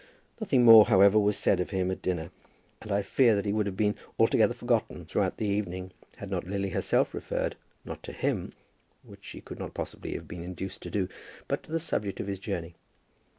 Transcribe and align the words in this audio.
Nothing 0.39 0.65
more, 0.65 0.85
however, 0.85 1.19
was 1.19 1.37
said 1.37 1.59
of 1.59 1.69
him 1.69 1.91
at 1.91 2.01
dinner, 2.01 2.31
and 2.81 2.91
I 2.91 3.03
fear 3.03 3.35
that 3.35 3.45
he 3.45 3.53
would 3.53 3.67
have 3.67 3.77
been 3.77 3.93
altogether 4.19 4.55
forgotten 4.55 5.05
throughout 5.05 5.37
the 5.37 5.45
evening, 5.45 5.91
had 6.17 6.31
not 6.31 6.47
Lily 6.47 6.69
herself 6.71 7.13
referred, 7.13 7.55
not 7.85 8.01
to 8.01 8.11
him, 8.11 8.53
which 9.03 9.23
she 9.23 9.41
could 9.41 9.59
not 9.59 9.75
possibly 9.75 10.15
have 10.15 10.27
been 10.27 10.41
induced 10.43 10.81
to 10.81 10.89
do, 10.89 11.07
but 11.47 11.61
to 11.61 11.71
the 11.71 11.79
subject 11.79 12.19
of 12.19 12.25
his 12.25 12.39
journey. 12.39 12.73